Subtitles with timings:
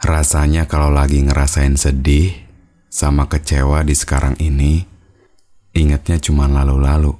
[0.00, 2.32] Rasanya kalau lagi ngerasain sedih
[2.88, 4.80] sama kecewa di sekarang ini,
[5.76, 7.12] ingatnya cuma lalu-lalu.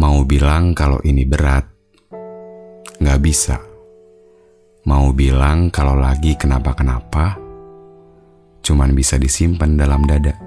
[0.00, 1.68] Mau bilang kalau ini berat,
[3.04, 3.60] nggak bisa.
[4.88, 7.36] Mau bilang kalau lagi kenapa-kenapa,
[8.64, 10.40] cuman bisa disimpan dalam dada.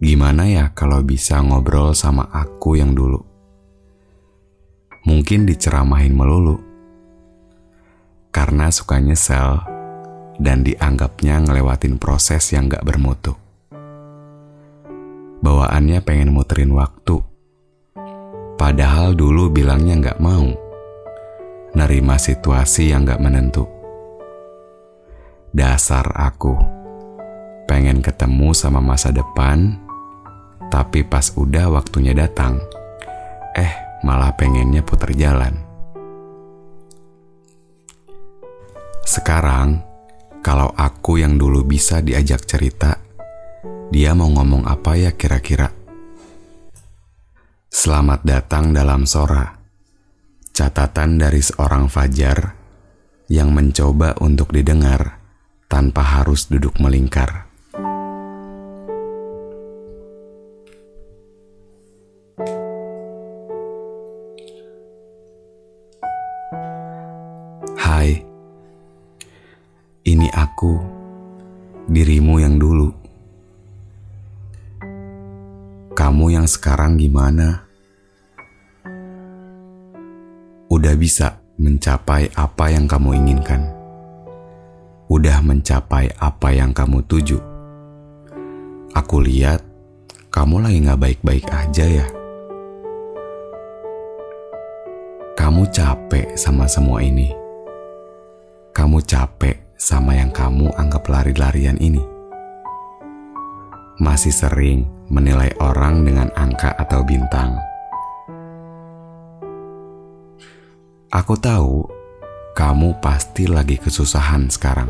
[0.00, 3.35] Gimana ya kalau bisa ngobrol sama aku yang dulu?
[5.06, 6.58] Mungkin diceramahin melulu.
[8.34, 9.62] Karena suka nyesel
[10.36, 13.38] dan dianggapnya ngelewatin proses yang gak bermutu.
[15.40, 17.22] Bawaannya pengen muterin waktu.
[18.58, 20.52] Padahal dulu bilangnya gak mau.
[21.72, 23.64] Nerima situasi yang gak menentu.
[25.54, 26.52] Dasar aku.
[27.64, 29.80] Pengen ketemu sama masa depan,
[30.68, 32.62] tapi pas udah waktunya datang,
[33.58, 35.58] eh malah pengennya putar jalan.
[39.02, 39.82] Sekarang,
[40.46, 43.02] kalau aku yang dulu bisa diajak cerita,
[43.90, 45.74] dia mau ngomong apa ya kira-kira?
[47.66, 49.58] Selamat datang dalam Sora,
[50.54, 52.54] catatan dari seorang Fajar
[53.26, 55.18] yang mencoba untuk didengar
[55.66, 57.45] tanpa harus duduk melingkar.
[70.56, 70.80] Aku,
[71.84, 72.88] dirimu yang dulu.
[75.92, 77.68] Kamu yang sekarang gimana?
[80.72, 83.68] Udah bisa mencapai apa yang kamu inginkan?
[85.12, 87.36] Udah mencapai apa yang kamu tuju?
[88.96, 89.60] Aku lihat
[90.32, 92.06] kamu lagi gak baik-baik aja ya.
[95.36, 97.44] Kamu capek sama semua ini
[98.76, 102.00] kamu capek sama yang kamu anggap lari-larian ini?
[104.00, 107.60] Masih sering menilai orang dengan angka atau bintang.
[111.12, 111.84] Aku tahu
[112.56, 114.88] kamu pasti lagi kesusahan sekarang.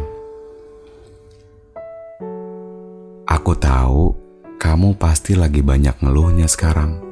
[3.26, 4.14] Aku tahu
[4.62, 7.02] kamu pasti lagi banyak ngeluhnya sekarang.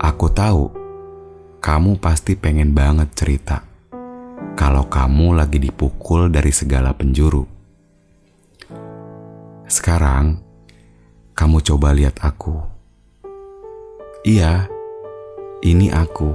[0.00, 0.81] Aku tahu
[1.62, 3.62] kamu pasti pengen banget cerita
[4.58, 7.46] kalau kamu lagi dipukul dari segala penjuru.
[9.70, 10.42] Sekarang,
[11.38, 12.58] kamu coba lihat aku.
[14.26, 14.66] Iya,
[15.62, 16.34] ini aku.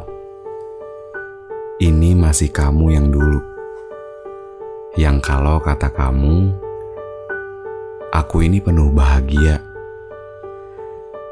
[1.83, 3.43] Ini masih kamu yang dulu.
[4.95, 6.55] Yang kalau kata kamu,
[8.15, 9.59] aku ini penuh bahagia.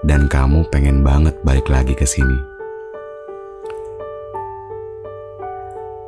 [0.03, 2.54] Dan kamu pengen banget balik lagi ke sini.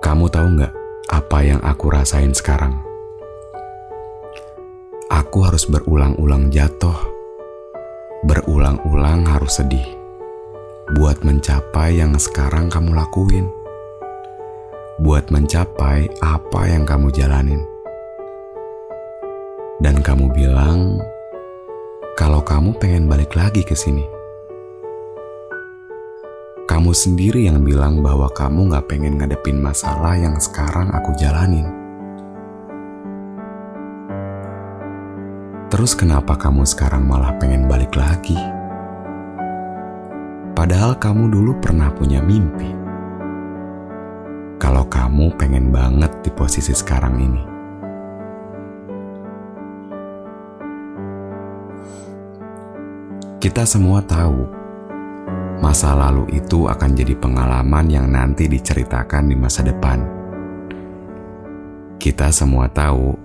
[0.07, 0.73] Kamu tahu nggak
[1.11, 2.79] apa yang aku rasain sekarang?
[5.11, 6.95] Aku harus berulang-ulang jatuh,
[8.23, 9.83] berulang-ulang harus sedih,
[10.95, 13.51] buat mencapai yang sekarang kamu lakuin,
[15.03, 17.59] buat mencapai apa yang kamu jalanin.
[19.83, 21.03] Dan kamu bilang,
[22.15, 24.16] kalau kamu pengen balik lagi ke sini
[26.77, 31.65] kamu sendiri yang bilang bahwa kamu gak pengen ngadepin masalah yang sekarang aku jalanin.
[35.73, 38.37] Terus kenapa kamu sekarang malah pengen balik lagi?
[40.53, 42.69] Padahal kamu dulu pernah punya mimpi.
[44.61, 47.43] Kalau kamu pengen banget di posisi sekarang ini.
[53.41, 54.66] Kita semua tahu
[55.57, 59.99] masa lalu itu akan jadi pengalaman yang nanti diceritakan di masa depan.
[61.97, 63.17] Kita semua tahu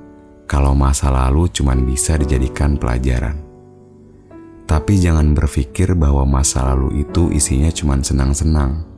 [0.48, 3.36] kalau masa lalu cuma bisa dijadikan pelajaran.
[4.64, 8.88] Tapi jangan berpikir bahwa masa lalu itu isinya cuma senang-senang.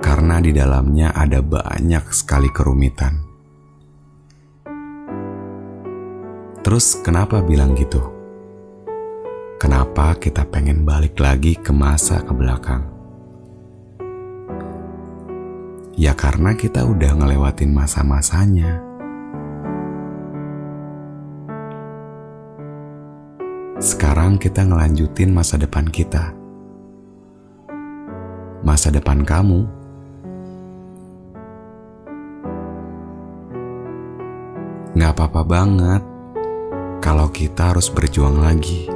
[0.00, 3.29] Karena di dalamnya ada banyak sekali kerumitan.
[6.70, 7.98] Terus kenapa bilang gitu?
[9.58, 12.86] Kenapa kita pengen balik lagi ke masa ke belakang?
[15.98, 18.78] Ya karena kita udah ngelewatin masa-masanya.
[23.82, 26.30] Sekarang kita ngelanjutin masa depan kita.
[28.62, 29.66] Masa depan kamu.
[34.94, 36.09] Gak apa-apa banget
[37.02, 38.86] kalau kita harus berjuang lagi.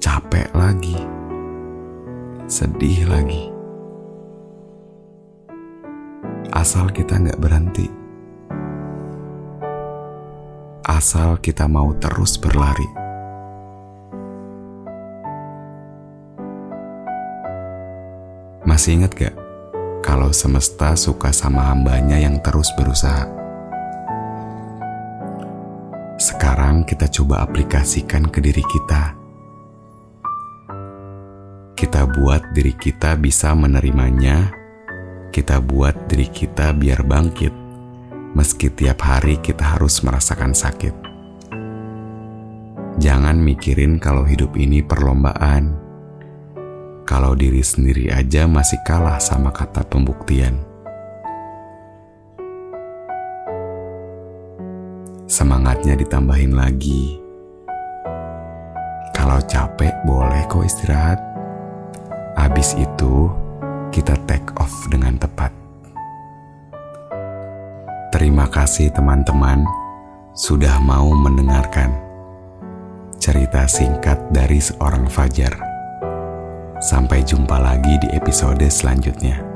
[0.00, 0.96] Capek lagi.
[2.50, 3.50] Sedih lagi
[6.60, 7.88] asal kita nggak berhenti.
[10.84, 12.84] Asal kita mau terus berlari.
[18.66, 19.34] Masih ingat gak
[20.04, 23.24] kalau semesta suka sama hambanya yang terus berusaha?
[26.50, 29.14] Sekarang kita coba aplikasikan ke diri kita.
[31.78, 34.50] Kita buat diri kita bisa menerimanya
[35.30, 37.54] kita buat diri kita biar bangkit,
[38.34, 40.90] meski tiap hari kita harus merasakan sakit.
[42.98, 45.78] Jangan mikirin kalau hidup ini perlombaan.
[47.06, 50.69] Kalau diri sendiri aja masih kalah sama kata pembuktian.
[55.40, 57.16] Semangatnya ditambahin lagi.
[59.16, 61.16] Kalau capek boleh kok istirahat.
[62.36, 63.32] Abis itu
[63.88, 65.48] kita take off dengan tepat.
[68.12, 69.64] Terima kasih teman-teman
[70.36, 71.88] sudah mau mendengarkan
[73.16, 75.56] cerita singkat dari seorang Fajar.
[76.84, 79.49] Sampai jumpa lagi di episode selanjutnya.